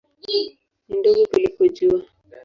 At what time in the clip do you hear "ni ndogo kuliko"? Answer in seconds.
0.25-1.63